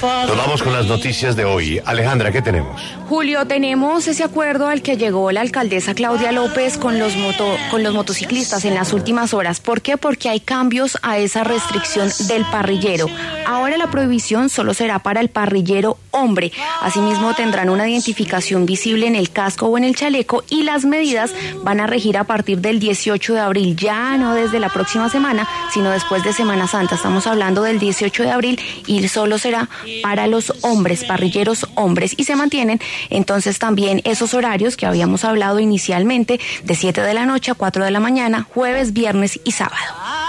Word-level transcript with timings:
Nos 0.00 0.36
vamos 0.36 0.62
con 0.62 0.72
las 0.72 0.86
noticias 0.86 1.34
de 1.34 1.44
hoy. 1.44 1.80
Alejandra, 1.84 2.30
¿qué 2.30 2.40
tenemos? 2.40 2.80
Julio, 3.08 3.46
tenemos 3.46 4.06
ese 4.06 4.22
acuerdo 4.22 4.68
al 4.68 4.80
que 4.80 4.96
llegó 4.96 5.32
la 5.32 5.40
alcaldesa 5.40 5.94
Claudia 5.94 6.30
López 6.30 6.78
con 6.78 7.00
los, 7.00 7.16
moto, 7.16 7.44
con 7.70 7.82
los 7.82 7.94
motociclistas 7.94 8.64
en 8.64 8.74
las 8.74 8.92
últimas 8.92 9.34
horas. 9.34 9.58
¿Por 9.58 9.80
qué? 9.80 9.96
Porque 9.96 10.28
hay 10.28 10.38
cambios 10.38 10.98
a 11.02 11.18
esa 11.18 11.42
restricción 11.42 12.10
del 12.28 12.44
parrillero. 12.44 13.06
Ahora 13.48 13.78
la 13.78 13.90
prohibición 13.90 14.50
solo 14.50 14.74
será 14.74 14.98
para 14.98 15.22
el 15.22 15.30
parrillero 15.30 15.96
hombre. 16.10 16.52
Asimismo, 16.82 17.32
tendrán 17.32 17.70
una 17.70 17.88
identificación 17.88 18.66
visible 18.66 19.06
en 19.06 19.14
el 19.14 19.30
casco 19.30 19.64
o 19.64 19.78
en 19.78 19.84
el 19.84 19.96
chaleco 19.96 20.44
y 20.50 20.64
las 20.64 20.84
medidas 20.84 21.32
van 21.62 21.80
a 21.80 21.86
regir 21.86 22.18
a 22.18 22.24
partir 22.24 22.58
del 22.58 22.78
18 22.78 23.32
de 23.32 23.40
abril, 23.40 23.74
ya 23.74 24.18
no 24.18 24.34
desde 24.34 24.60
la 24.60 24.68
próxima 24.68 25.08
semana, 25.08 25.48
sino 25.72 25.90
después 25.90 26.24
de 26.24 26.34
Semana 26.34 26.66
Santa. 26.66 26.96
Estamos 26.96 27.26
hablando 27.26 27.62
del 27.62 27.78
18 27.78 28.22
de 28.22 28.30
abril 28.30 28.60
y 28.86 29.08
solo 29.08 29.38
será 29.38 29.66
para 30.02 30.26
los 30.26 30.52
hombres, 30.60 31.04
parrilleros 31.04 31.66
hombres, 31.74 32.12
y 32.18 32.24
se 32.24 32.36
mantienen 32.36 32.80
entonces 33.08 33.58
también 33.58 34.02
esos 34.04 34.34
horarios 34.34 34.76
que 34.76 34.84
habíamos 34.84 35.24
hablado 35.24 35.58
inicialmente 35.58 36.38
de 36.64 36.74
7 36.74 37.00
de 37.00 37.14
la 37.14 37.24
noche 37.24 37.52
a 37.52 37.54
4 37.54 37.82
de 37.82 37.92
la 37.92 38.00
mañana, 38.00 38.46
jueves, 38.52 38.92
viernes 38.92 39.40
y 39.42 39.52
sábado. 39.52 40.27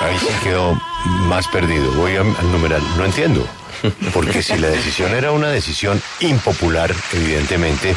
Ahí 0.00 0.16
sí 0.18 0.28
quedó 0.42 0.80
más 1.28 1.46
perdido. 1.48 1.92
Voy 1.92 2.16
al 2.16 2.26
numeral. 2.50 2.82
No 2.96 3.04
entiendo. 3.04 3.46
Porque 4.12 4.42
si 4.42 4.56
la 4.58 4.68
decisión 4.68 5.14
era 5.14 5.32
una 5.32 5.48
decisión 5.48 6.00
impopular, 6.20 6.94
evidentemente, 7.12 7.94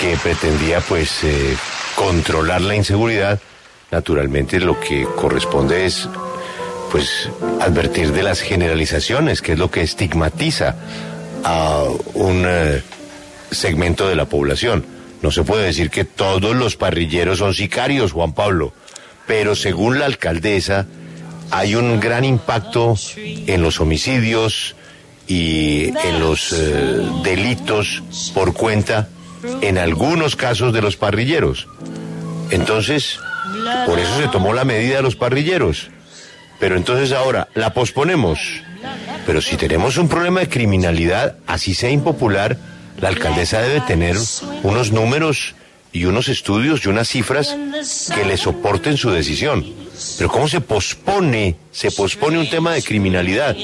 que 0.00 0.16
pretendía 0.16 0.80
pues 0.80 1.22
eh, 1.24 1.56
controlar 1.94 2.60
la 2.60 2.74
inseguridad, 2.74 3.40
naturalmente 3.90 4.60
lo 4.60 4.78
que 4.80 5.06
corresponde 5.16 5.86
es 5.86 6.08
pues 6.90 7.28
advertir 7.60 8.12
de 8.12 8.22
las 8.22 8.40
generalizaciones, 8.40 9.42
que 9.42 9.52
es 9.52 9.58
lo 9.58 9.70
que 9.70 9.82
estigmatiza 9.82 10.76
a 11.44 11.84
un 12.14 12.44
eh, 12.46 12.82
segmento 13.50 14.08
de 14.08 14.16
la 14.16 14.26
población. 14.26 14.84
No 15.22 15.30
se 15.30 15.44
puede 15.44 15.64
decir 15.64 15.90
que 15.90 16.04
todos 16.04 16.54
los 16.54 16.76
parrilleros 16.76 17.38
son 17.38 17.54
sicarios, 17.54 18.12
Juan 18.12 18.32
Pablo, 18.32 18.72
pero 19.26 19.54
según 19.54 19.98
la 19.98 20.06
alcaldesa 20.06 20.86
hay 21.50 21.74
un 21.74 22.00
gran 22.00 22.24
impacto 22.24 22.94
en 23.16 23.62
los 23.62 23.80
homicidios 23.80 24.74
y 25.26 25.86
en 25.86 26.20
los 26.20 26.52
eh, 26.52 27.02
delitos 27.22 28.02
por 28.34 28.52
cuenta 28.54 29.08
en 29.60 29.78
algunos 29.78 30.36
casos 30.36 30.72
de 30.72 30.82
los 30.82 30.96
parrilleros. 30.96 31.68
Entonces, 32.50 33.18
por 33.86 33.98
eso 33.98 34.18
se 34.18 34.28
tomó 34.28 34.52
la 34.52 34.64
medida 34.64 34.96
de 34.96 35.02
los 35.02 35.16
parrilleros. 35.16 35.88
Pero 36.58 36.76
entonces 36.76 37.12
ahora 37.12 37.48
la 37.54 37.74
posponemos. 37.74 38.38
Pero 39.26 39.40
si 39.40 39.56
tenemos 39.56 39.96
un 39.98 40.08
problema 40.08 40.40
de 40.40 40.48
criminalidad, 40.48 41.36
así 41.46 41.74
sea 41.74 41.90
impopular, 41.90 42.56
la 43.00 43.08
alcaldesa 43.08 43.60
debe 43.60 43.80
tener 43.82 44.16
unos 44.62 44.92
números 44.92 45.54
y 45.92 46.04
unos 46.04 46.28
estudios 46.28 46.84
y 46.84 46.88
unas 46.88 47.08
cifras 47.08 47.56
que 48.14 48.24
le 48.24 48.36
soporten 48.36 48.96
su 48.96 49.10
decisión. 49.10 49.85
Pero 50.18 50.30
¿cómo 50.30 50.48
se 50.48 50.60
pospone? 50.60 51.56
Se 51.72 51.90
pospone 51.90 52.38
un 52.38 52.48
tema 52.48 52.72
de 52.72 52.82
criminalidad. 52.82 53.56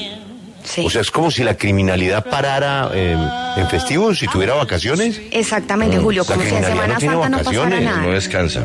O 0.83 0.89
sea, 0.89 1.01
es 1.01 1.11
como 1.11 1.29
si 1.29 1.43
la 1.43 1.55
criminalidad 1.57 2.23
parara 2.25 2.89
eh, 2.93 3.17
en 3.57 3.67
festivos, 3.69 4.19
si 4.19 4.27
tuviera 4.27 4.53
vacaciones. 4.53 5.19
Exactamente, 5.31 5.97
Julio, 5.97 6.23
La 6.27 6.35
como 6.35 6.47
si 6.49 6.55
en 6.55 6.63
Semana 6.63 6.93
no 6.93 6.99
tiene 6.99 7.13
Santa 7.15 7.29
no 7.29 7.37
pasara 7.39 7.59
vacaciones, 7.59 7.83
nada. 7.83 8.01
no 8.01 8.11
descansa. 8.13 8.63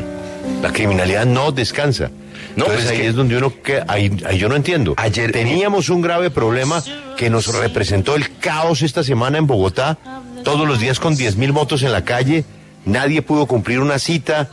La 0.61 0.71
criminalidad 0.71 1.25
no 1.25 1.51
descansa. 1.51 2.09
No, 2.55 2.65
Entonces 2.65 2.75
pues 2.75 2.85
es 2.85 2.91
ahí 2.91 2.97
que- 2.99 3.07
es 3.07 3.15
donde 3.15 3.37
uno 3.37 3.53
que 3.61 3.83
ahí, 3.87 4.11
ahí 4.25 4.37
yo 4.37 4.47
no 4.49 4.55
entiendo. 4.55 4.93
Ayer- 4.97 5.31
teníamos 5.33 5.89
un 5.89 6.01
grave 6.01 6.29
problema 6.31 6.81
que 7.17 7.29
nos 7.29 7.53
representó 7.53 8.15
el 8.15 8.37
caos 8.39 8.81
esta 8.81 9.03
semana 9.03 9.37
en 9.37 9.45
Bogotá, 9.45 9.97
todos 10.43 10.65
los 10.67 10.79
días 10.79 10.99
con 10.99 11.15
10 11.17 11.35
mil 11.35 11.51
motos 11.53 11.83
en 11.83 11.91
la 11.91 12.03
calle, 12.05 12.45
nadie 12.85 13.21
pudo 13.21 13.45
cumplir 13.45 13.79
una 13.81 13.99
cita, 13.99 14.49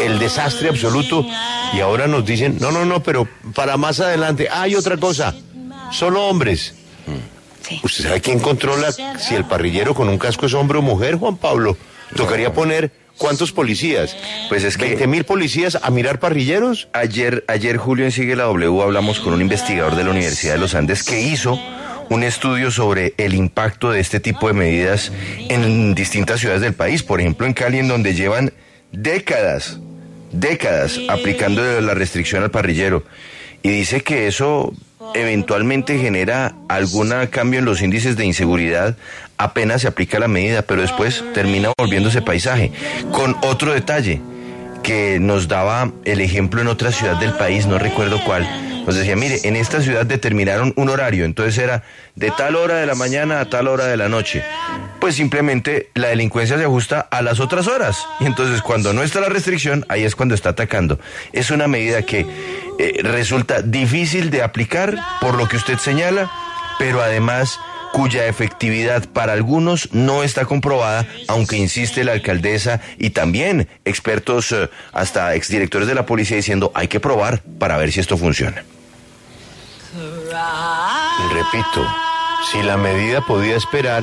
el 0.00 0.18
desastre 0.18 0.68
absoluto, 0.68 1.24
y 1.72 1.80
ahora 1.80 2.06
nos 2.06 2.24
dicen, 2.24 2.58
no, 2.60 2.70
no, 2.72 2.84
no, 2.84 3.02
pero 3.02 3.28
para 3.54 3.76
más 3.76 4.00
adelante, 4.00 4.48
hay 4.50 4.74
otra 4.74 4.96
cosa, 4.96 5.34
solo 5.90 6.26
hombres. 6.26 6.74
Sí. 7.66 7.80
¿Usted 7.82 8.04
sabe 8.04 8.20
quién 8.20 8.40
controla 8.40 8.92
si 8.92 9.34
el 9.34 9.44
parrillero 9.46 9.94
con 9.94 10.08
un 10.08 10.18
casco 10.18 10.44
es 10.46 10.52
hombre 10.54 10.78
o 10.78 10.82
mujer, 10.82 11.16
Juan 11.16 11.36
Pablo? 11.38 11.78
Tocaría 12.14 12.52
poner 12.52 12.92
cuántos 13.16 13.52
policías. 13.52 14.14
Pues 14.50 14.64
es 14.64 14.76
que- 14.76 14.84
20 14.84 15.06
mil 15.06 15.24
policías 15.24 15.78
a 15.82 15.90
mirar 15.90 16.20
parrilleros. 16.20 16.88
Ayer, 16.92 17.42
ayer 17.48 17.78
Julio 17.78 18.04
en 18.04 18.12
Sigue 18.12 18.36
la 18.36 18.44
W 18.44 18.82
hablamos 18.82 19.18
con 19.20 19.32
un 19.32 19.40
investigador 19.40 19.96
de 19.96 20.04
la 20.04 20.10
Universidad 20.10 20.52
de 20.54 20.58
los 20.60 20.74
Andes 20.74 21.02
que 21.04 21.22
hizo 21.22 21.58
un 22.10 22.22
estudio 22.22 22.70
sobre 22.70 23.14
el 23.16 23.32
impacto 23.34 23.90
de 23.90 24.00
este 24.00 24.20
tipo 24.20 24.46
de 24.48 24.52
medidas 24.52 25.10
en 25.48 25.94
distintas 25.94 26.40
ciudades 26.40 26.60
del 26.60 26.74
país. 26.74 27.02
Por 27.02 27.18
ejemplo, 27.20 27.46
en 27.46 27.54
Cali, 27.54 27.78
en 27.78 27.88
donde 27.88 28.14
llevan 28.14 28.52
décadas, 28.96 29.78
décadas 30.32 30.98
aplicando 31.08 31.80
la 31.80 31.94
restricción 31.94 32.42
al 32.42 32.50
parrillero. 32.50 33.04
Y 33.62 33.70
dice 33.70 34.02
que 34.02 34.26
eso 34.26 34.72
eventualmente 35.14 35.98
genera 35.98 36.54
algún 36.68 37.12
cambio 37.30 37.58
en 37.58 37.64
los 37.64 37.82
índices 37.82 38.16
de 38.16 38.24
inseguridad 38.24 38.96
apenas 39.36 39.82
se 39.82 39.88
aplica 39.88 40.18
la 40.18 40.28
medida, 40.28 40.62
pero 40.62 40.82
después 40.82 41.24
termina 41.34 41.72
volviéndose 41.76 42.22
paisaje. 42.22 42.72
Con 43.10 43.36
otro 43.42 43.72
detalle, 43.72 44.20
que 44.84 45.18
nos 45.18 45.48
daba 45.48 45.90
el 46.04 46.20
ejemplo 46.20 46.60
en 46.60 46.68
otra 46.68 46.92
ciudad 46.92 47.16
del 47.16 47.32
país, 47.32 47.66
no 47.66 47.78
recuerdo 47.78 48.22
cuál. 48.24 48.46
Nos 48.86 48.94
decía, 48.94 49.16
mire, 49.16 49.40
en 49.44 49.56
esta 49.56 49.80
ciudad 49.80 50.04
determinaron 50.04 50.74
un 50.76 50.90
horario, 50.90 51.24
entonces 51.24 51.56
era 51.56 51.82
de 52.14 52.30
tal 52.30 52.54
hora 52.54 52.76
de 52.76 52.86
la 52.86 52.94
mañana 52.94 53.40
a 53.40 53.48
tal 53.48 53.66
hora 53.66 53.86
de 53.86 53.96
la 53.96 54.10
noche. 54.10 54.44
Pues 55.00 55.14
simplemente 55.14 55.88
la 55.94 56.08
delincuencia 56.08 56.58
se 56.58 56.64
ajusta 56.64 57.00
a 57.00 57.22
las 57.22 57.40
otras 57.40 57.66
horas. 57.66 58.06
Y 58.20 58.26
entonces 58.26 58.60
cuando 58.60 58.92
no 58.92 59.02
está 59.02 59.20
la 59.20 59.30
restricción, 59.30 59.86
ahí 59.88 60.04
es 60.04 60.14
cuando 60.14 60.34
está 60.34 60.50
atacando. 60.50 61.00
Es 61.32 61.50
una 61.50 61.66
medida 61.66 62.02
que 62.02 62.26
eh, 62.78 63.00
resulta 63.02 63.62
difícil 63.62 64.30
de 64.30 64.42
aplicar 64.42 64.98
por 65.20 65.34
lo 65.36 65.48
que 65.48 65.56
usted 65.56 65.78
señala, 65.78 66.30
pero 66.78 67.02
además 67.02 67.58
cuya 67.94 68.26
efectividad 68.26 69.08
para 69.08 69.34
algunos 69.34 69.88
no 69.92 70.24
está 70.24 70.46
comprobada, 70.46 71.06
aunque 71.28 71.56
insiste 71.56 72.02
la 72.02 72.10
alcaldesa 72.10 72.80
y 72.98 73.10
también 73.10 73.68
expertos, 73.84 74.50
eh, 74.50 74.68
hasta 74.92 75.36
exdirectores 75.36 75.86
de 75.86 75.94
la 75.94 76.04
policía 76.04 76.36
diciendo 76.36 76.72
hay 76.74 76.88
que 76.88 76.98
probar 76.98 77.42
para 77.60 77.76
ver 77.76 77.92
si 77.92 78.00
esto 78.00 78.16
funciona. 78.16 78.64
Repito, 81.32 81.86
si 82.50 82.64
la 82.64 82.76
medida 82.76 83.20
podía 83.20 83.56
esperar 83.56 84.02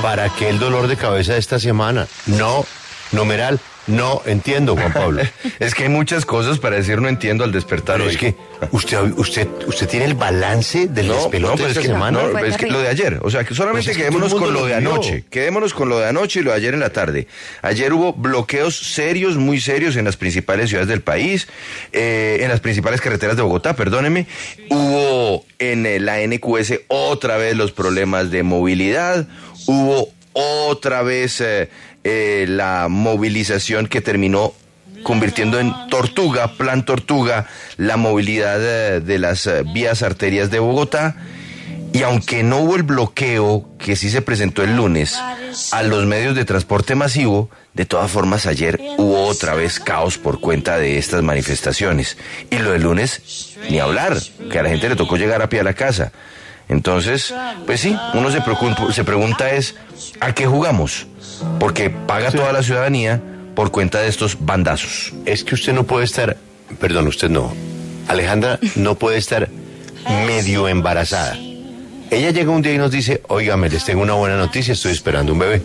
para 0.00 0.28
que 0.28 0.48
el 0.48 0.60
dolor 0.60 0.86
de 0.86 0.96
cabeza 0.96 1.32
de 1.32 1.40
esta 1.40 1.58
semana, 1.58 2.06
no, 2.26 2.64
numeral, 3.10 3.58
no 3.86 4.22
entiendo, 4.26 4.74
Juan 4.76 4.92
Pablo. 4.92 5.22
Es 5.60 5.74
que 5.74 5.84
hay 5.84 5.88
muchas 5.88 6.24
cosas 6.24 6.58
para 6.58 6.76
decir 6.76 7.00
no 7.00 7.08
entiendo 7.08 7.44
al 7.44 7.52
despertar 7.52 7.96
Pero 7.96 8.08
hoy. 8.08 8.14
es 8.14 8.18
que 8.20 8.34
usted, 8.72 8.98
usted, 9.16 9.48
usted 9.66 9.88
tiene 9.88 10.06
el 10.06 10.14
balance 10.14 10.88
del 10.88 11.08
No, 11.08 11.28
de 11.28 11.38
es 11.70 11.78
que, 11.78 11.82
semana. 11.86 12.22
no, 12.22 12.28
es 12.38 12.44
que 12.44 12.50
terrible. 12.52 12.70
lo 12.72 12.80
de 12.80 12.88
ayer, 12.88 13.18
o 13.22 13.30
sea, 13.30 13.44
que 13.44 13.54
solamente 13.54 13.84
Pues 13.86 13.88
es 13.88 13.96
que 13.96 14.02
quedémonos 14.08 14.34
con 14.34 14.52
lo 14.52 14.64
de 14.66 14.74
anoche, 14.74 15.24
quedémonos 15.30 15.74
con 15.74 15.88
lo 15.88 15.98
de 15.98 16.08
anoche 16.08 16.40
y 16.40 16.42
lo 16.42 16.50
de 16.50 16.56
ayer 16.56 16.74
en 16.74 16.80
la 16.80 16.90
tarde. 16.90 17.26
Ayer 17.62 17.92
hubo 17.92 18.12
bloqueos 18.12 18.76
serios, 18.76 19.36
muy 19.36 19.60
serios 19.60 19.96
en 19.96 20.04
las 20.06 20.16
principales 20.16 20.68
ciudades 20.70 20.88
del 20.88 21.02
país, 21.02 21.46
eh, 21.92 22.38
en 22.40 22.48
las 22.48 22.60
principales 22.60 23.00
carreteras 23.00 23.36
de 23.36 23.42
Bogotá, 23.42 23.74
perdóneme. 23.76 24.26
Hubo 24.70 25.44
en 25.58 25.86
eh, 25.86 26.00
la 26.00 26.18
NQS 26.26 26.80
otra 26.88 27.36
vez 27.36 27.56
los 27.56 27.72
problemas 27.72 28.30
de 28.30 28.42
movilidad, 28.42 29.26
hubo 29.66 30.08
otra 30.34 31.02
vez 31.02 31.40
eh, 31.40 31.70
eh, 32.04 32.44
la 32.48 32.88
movilización 32.88 33.86
que 33.86 34.02
terminó 34.02 34.52
convirtiendo 35.04 35.60
en 35.60 35.72
tortuga, 35.88 36.48
plan 36.56 36.84
tortuga, 36.84 37.46
la 37.76 37.96
movilidad 37.96 38.58
eh, 38.60 39.00
de 39.00 39.18
las 39.20 39.46
eh, 39.46 39.62
vías 39.72 40.02
arterias 40.02 40.50
de 40.50 40.58
Bogotá. 40.58 41.16
Y 41.92 42.02
aunque 42.02 42.42
no 42.42 42.58
hubo 42.58 42.74
el 42.74 42.82
bloqueo 42.82 43.68
que 43.78 43.94
sí 43.94 44.10
se 44.10 44.20
presentó 44.20 44.64
el 44.64 44.76
lunes 44.76 45.16
a 45.70 45.82
los 45.84 46.04
medios 46.06 46.34
de 46.34 46.44
transporte 46.44 46.96
masivo, 46.96 47.50
de 47.72 47.86
todas 47.86 48.10
formas 48.10 48.46
ayer 48.46 48.80
hubo 48.98 49.26
otra 49.26 49.54
vez 49.54 49.78
caos 49.78 50.18
por 50.18 50.40
cuenta 50.40 50.76
de 50.76 50.98
estas 50.98 51.22
manifestaciones. 51.22 52.16
Y 52.50 52.58
lo 52.58 52.72
del 52.72 52.82
lunes, 52.82 53.52
ni 53.70 53.78
hablar, 53.78 54.18
que 54.50 54.58
a 54.58 54.64
la 54.64 54.70
gente 54.70 54.88
le 54.88 54.96
tocó 54.96 55.16
llegar 55.16 55.40
a 55.40 55.48
pie 55.48 55.60
a 55.60 55.64
la 55.64 55.74
casa. 55.74 56.10
Entonces, 56.68 57.32
pues 57.66 57.80
sí, 57.80 57.96
uno 58.14 58.30
se, 58.30 58.40
preocupa- 58.40 58.92
se 58.92 59.04
pregunta 59.04 59.50
es, 59.50 59.74
¿a 60.20 60.32
qué 60.34 60.46
jugamos? 60.46 61.06
Porque 61.60 61.90
paga 61.90 62.30
toda 62.30 62.52
la 62.52 62.62
ciudadanía 62.62 63.20
por 63.54 63.70
cuenta 63.70 64.00
de 64.00 64.08
estos 64.08 64.38
bandazos. 64.40 65.12
Es 65.26 65.44
que 65.44 65.54
usted 65.54 65.72
no 65.74 65.84
puede 65.84 66.04
estar, 66.06 66.36
perdón, 66.80 67.06
usted 67.08 67.28
no. 67.30 67.52
Alejandra 68.08 68.58
no 68.76 68.94
puede 68.96 69.18
estar 69.18 69.48
medio 70.26 70.68
embarazada. 70.68 71.36
Ella 72.10 72.30
llega 72.30 72.50
un 72.50 72.62
día 72.62 72.74
y 72.74 72.78
nos 72.78 72.90
dice, 72.90 73.22
óigame, 73.28 73.68
les 73.68 73.84
tengo 73.84 74.02
una 74.02 74.12
buena 74.14 74.36
noticia, 74.36 74.72
estoy 74.72 74.92
esperando 74.92 75.32
un 75.32 75.38
bebé. 75.38 75.62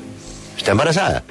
Está 0.57 0.71
embarazada. 0.71 1.23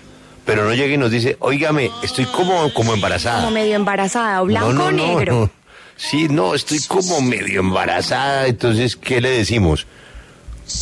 Pero 0.45 0.65
no 0.65 0.73
llega 0.75 0.95
y 0.95 0.99
nos 0.99 1.11
dice, 1.11 1.37
óigame, 1.41 1.91
estoy 2.03 2.25
como, 2.27 2.73
como 2.73 2.95
embarazada. 2.95 3.41
Como 3.41 3.51
medio 3.51 3.77
embarazada, 3.77 4.41
o 4.43 4.47
blanco 4.47 4.73
no, 4.73 4.85
o 4.87 4.91
no, 4.93 5.07
negro. 5.19 5.51
Sí, 5.99 6.29
no, 6.29 6.55
estoy 6.55 6.79
como 6.87 7.21
medio 7.21 7.61
embarazada. 7.61 8.47
Entonces, 8.47 8.97
¿qué 8.97 9.21
le 9.21 9.31
decimos? 9.31 9.87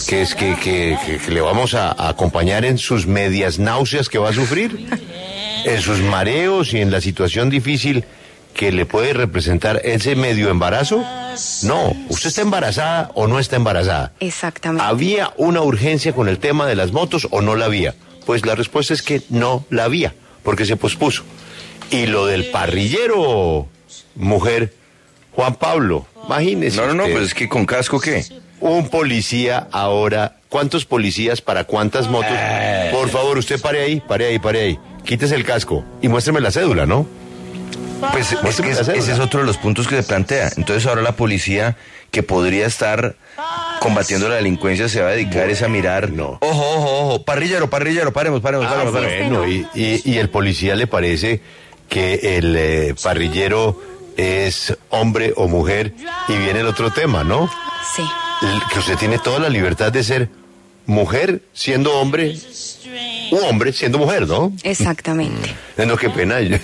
Que 0.06 0.22
es 0.22 0.34
que, 0.34 0.54
que- 0.56 0.96
que- 1.06 1.18
que 1.18 1.30
le 1.32 1.40
vamos 1.40 1.74
a, 1.74 1.90
a 1.92 2.08
acompañar 2.10 2.64
en 2.64 2.76
sus 2.78 3.06
medias 3.06 3.58
náuseas 3.58 4.08
que 4.08 4.18
va 4.18 4.28
a 4.30 4.32
sufrir, 4.32 4.86
en 5.64 5.80
sus 5.80 6.00
mareos 6.00 6.72
y 6.74 6.80
en 6.80 6.90
la 6.90 7.00
situación 7.00 7.50
difícil 7.50 8.04
que 8.52 8.72
le 8.72 8.84
puede 8.86 9.12
representar 9.12 9.80
ese 9.84 10.14
medio 10.16 10.48
embarazo. 10.50 11.02
No, 11.62 11.94
usted 12.08 12.28
está 12.28 12.42
embarazada 12.42 13.10
o 13.14 13.26
no 13.26 13.38
está 13.38 13.56
embarazada. 13.56 14.12
Exactamente. 14.20 14.84
¿Había 14.84 15.32
una 15.36 15.60
urgencia 15.62 16.12
con 16.14 16.28
el 16.28 16.38
tema 16.38 16.66
de 16.66 16.74
las 16.76 16.92
motos 16.92 17.28
o 17.30 17.40
no 17.42 17.54
la 17.56 17.66
había? 17.66 17.94
Pues 18.26 18.44
la 18.46 18.54
respuesta 18.54 18.92
es 18.94 19.02
que 19.02 19.22
no 19.30 19.64
la 19.70 19.84
había, 19.84 20.14
porque 20.42 20.64
se 20.66 20.76
pospuso. 20.76 21.22
Y 21.90 22.06
lo 22.06 22.26
del 22.26 22.46
parrillero, 22.46 23.68
mujer, 24.16 24.74
Juan 25.36 25.54
Pablo, 25.54 26.06
imagínese. 26.26 26.76
No, 26.78 26.86
no, 26.88 26.94
no, 26.94 27.02
usted, 27.04 27.14
pues 27.14 27.26
es 27.26 27.34
que 27.34 27.48
con 27.48 27.64
casco 27.66 28.00
qué. 28.00 28.24
Un 28.58 28.88
policía 28.88 29.68
ahora, 29.70 30.36
¿cuántos 30.48 30.84
policías 30.86 31.40
para 31.42 31.64
cuántas 31.64 32.08
motos? 32.08 32.32
Por 32.90 33.08
favor, 33.10 33.36
usted 33.38 33.60
pare 33.60 33.82
ahí, 33.82 34.00
pare 34.00 34.26
ahí, 34.26 34.38
pare 34.38 34.60
ahí. 34.62 34.78
Quítese 35.04 35.34
el 35.34 35.44
casco 35.44 35.84
y 36.02 36.08
muéstreme 36.08 36.40
la 36.40 36.50
cédula, 36.50 36.86
¿no? 36.86 37.06
Pues 38.12 38.32
es 38.32 38.60
que 38.60 38.70
es- 38.70 38.88
ese 38.88 39.12
es 39.12 39.18
otro 39.18 39.40
de 39.40 39.46
los 39.46 39.56
puntos 39.58 39.86
que 39.88 39.96
se 39.96 40.02
plantea. 40.02 40.50
Entonces 40.56 40.86
ahora 40.86 41.00
la 41.02 41.12
policía 41.12 41.76
que 42.10 42.22
podría 42.22 42.66
estar 42.66 43.16
combatiendo 43.80 44.28
la 44.28 44.36
delincuencia 44.36 44.88
se 44.88 45.00
va 45.00 45.08
a 45.08 45.10
dedicar 45.12 45.48
es 45.50 45.62
a 45.62 45.68
mirar. 45.68 46.10
No. 46.10 46.38
Ojo, 46.40 46.74
ojo, 46.76 46.98
ojo. 47.00 47.24
Parrillero, 47.24 47.68
parrillero, 47.70 48.12
paremos, 48.12 48.40
paremos, 48.40 48.66
Ah, 48.66 48.70
paremos, 48.70 48.92
paremos. 48.94 49.38
bueno, 49.38 49.48
y, 49.48 49.66
y- 49.74 50.02
y 50.04 50.18
el 50.18 50.28
policía 50.30 50.74
le 50.76 50.86
parece 50.86 51.40
que 51.88 52.36
el 52.36 52.54
eh, 52.56 52.94
parrillero 53.02 53.80
es 54.16 54.76
hombre 54.90 55.32
o 55.36 55.48
mujer 55.48 55.94
y 56.28 56.36
viene 56.36 56.60
el 56.60 56.66
otro 56.66 56.90
tema, 56.90 57.24
¿no? 57.24 57.50
Sí. 57.94 58.02
Que 58.72 58.78
usted 58.78 58.96
tiene 58.96 59.18
toda 59.18 59.38
la 59.38 59.48
libertad 59.48 59.92
de 59.92 60.02
ser 60.04 60.28
mujer 60.86 61.42
siendo 61.52 61.92
hombre 61.98 62.36
u 63.30 63.36
hombre 63.38 63.72
siendo 63.72 63.98
mujer, 63.98 64.26
¿no? 64.28 64.52
Exactamente. 64.62 65.54
Eh, 65.76 65.86
No, 65.86 65.96
qué 65.96 66.10
pena. 66.10 66.40
Yo, 66.40 66.56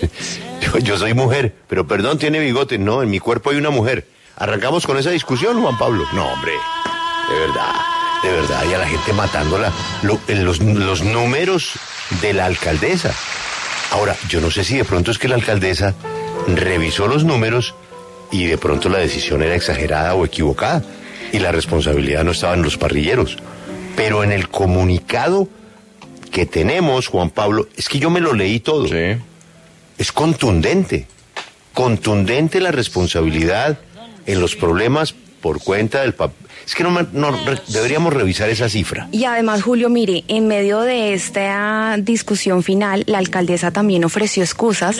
yo- 0.61 0.79
yo 0.79 0.97
soy 0.99 1.13
mujer, 1.13 1.55
pero 1.69 1.87
perdón, 1.89 2.19
tiene 2.19 2.39
bigote. 2.39 2.79
No, 2.79 3.03
en 3.03 3.11
mi 3.11 3.19
cuerpo 3.19 3.51
hay 3.51 3.57
una 3.57 3.71
mujer. 3.71 4.07
Arrancamos 4.37 4.87
con 4.87 4.97
esa 4.97 5.11
discusión, 5.11 5.61
Juan 5.61 5.77
Pablo. 5.77 6.05
No, 6.13 6.27
hombre. 6.33 6.53
De 7.29 7.39
verdad, 7.41 7.75
de 8.23 8.31
verdad. 8.33 8.65
Y 8.71 8.75
a 8.75 8.79
la 8.79 8.87
gente 8.87 9.13
matándola. 9.13 9.73
Lo- 10.03 10.21
en 10.29 10.45
los, 10.45 10.61
los 10.61 11.03
números 11.03 11.73
de 12.21 12.33
la 12.33 12.47
alcaldesa. 12.47 13.13
Ahora, 13.91 14.17
yo 14.29 14.41
no 14.41 14.51
sé 14.53 14.63
si 14.65 14.77
de 14.77 14.85
pronto 14.85 15.11
es 15.11 15.19
que 15.19 15.27
la 15.29 15.35
alcaldesa 15.35 15.95
revisó 16.49 17.07
los 17.09 17.25
números 17.25 17.75
y 18.31 18.47
de 18.47 18.59
pronto 18.59 18.89
la 18.89 18.99
decisión 18.99 19.43
era 19.43 19.55
exagerada 19.55 20.15
o 20.15 20.25
equivocada. 20.25 20.83
Y 21.33 21.39
la 21.39 21.53
responsabilidad 21.53 22.25
no 22.25 22.33
estaba 22.33 22.55
en 22.55 22.63
los 22.63 22.77
parrilleros. 22.77 23.37
Pero 23.97 24.23
en 24.25 24.33
el 24.33 24.49
comunicado 24.49 25.49
que 26.31 26.47
tenemos, 26.47 27.09
Juan 27.09 27.31
Pablo, 27.31 27.69
es 27.77 27.89
que 27.89 27.99
yo 27.99 28.11
me 28.11 28.21
lo 28.21 28.33
leí 28.35 28.61
todo 28.61 28.87
Sí. 28.89 29.17
es 29.99 30.13
contundente, 30.13 31.07
contundente 31.75 32.61
la 32.61 32.71
responsabilidad 32.71 33.79
en 34.27 34.41
los 34.41 34.57
problemas 34.57 35.15
por 35.41 35.63
cuenta 35.63 36.01
del 36.03 36.15
papel. 36.15 36.37
Es 36.65 36.77
que 36.77 36.85
no, 36.85 36.91
no 37.13 37.33
re- 37.45 37.61
deberíamos 37.69 38.13
revisar 38.15 38.49
esa 38.49 38.69
cifra. 38.69 39.09
Y 39.11 39.25
además, 39.25 39.63
Julio, 39.63 39.89
mire, 39.89 40.23
en 40.29 40.47
medio 40.47 40.81
de 40.81 41.13
esta 41.13 41.97
discusión 41.99 42.63
final, 42.63 43.03
la 43.09 43.19
alcaldesa 43.19 43.73
también 43.73 44.05
ofreció 44.05 44.45
excusas 44.45 44.97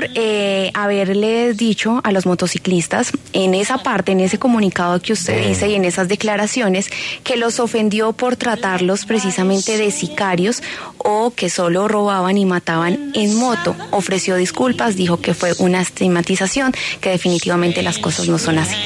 por 0.00 0.08
eh, 0.14 0.70
haberles 0.72 1.58
dicho 1.58 2.00
a 2.04 2.12
los 2.12 2.24
motociclistas 2.24 3.12
en 3.34 3.54
esa 3.54 3.78
parte, 3.78 4.12
en 4.12 4.20
ese 4.20 4.38
comunicado 4.38 5.00
que 5.00 5.12
usted 5.12 5.46
dice 5.46 5.68
y 5.68 5.74
en 5.74 5.84
esas 5.84 6.08
declaraciones, 6.08 6.90
que 7.22 7.36
los 7.36 7.60
ofendió 7.60 8.12
por 8.12 8.36
tratarlos 8.36 9.04
precisamente 9.04 9.76
de 9.76 9.90
sicarios 9.90 10.62
o 10.96 11.32
que 11.36 11.50
solo 11.50 11.86
robaban 11.86 12.38
y 12.38 12.46
mataban 12.46 13.12
en 13.14 13.38
moto. 13.38 13.76
Ofreció 13.90 14.36
disculpas, 14.36 14.96
dijo 14.96 15.20
que 15.20 15.34
fue 15.34 15.52
una 15.58 15.82
estigmatización, 15.82 16.72
que 17.00 17.10
definitivamente 17.10 17.82
las 17.82 17.98
cosas 17.98 18.26
no 18.28 18.38
son 18.38 18.58
así. 18.58 18.76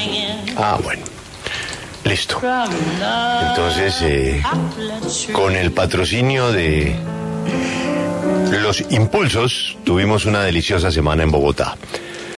Ah, 0.56 0.78
bueno. 0.82 1.04
Listo. 2.04 2.40
Entonces, 3.48 4.02
eh, 4.02 4.42
con 5.32 5.54
el 5.54 5.70
patrocinio 5.70 6.50
de 6.50 6.96
los 8.62 8.84
impulsos, 8.90 9.76
tuvimos 9.84 10.26
una 10.26 10.42
deliciosa 10.42 10.90
semana 10.90 11.22
en 11.22 11.30
Bogotá. 11.30 11.76